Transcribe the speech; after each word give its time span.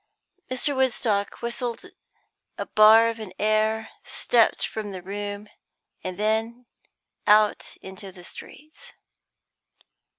Mr. 0.49 0.75
Woodstock 0.75 1.43
whistled 1.43 1.85
a 2.57 2.65
bar 2.65 3.07
of 3.09 3.19
an 3.19 3.33
air, 3.37 3.89
stepped 4.03 4.65
from 4.65 4.89
the 4.89 5.03
room, 5.03 5.47
and 6.03 6.17
thence 6.17 6.65
out 7.27 7.77
into 7.83 8.11
the 8.11 8.23
streets. 8.23 8.93